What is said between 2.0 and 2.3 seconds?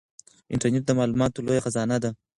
ده.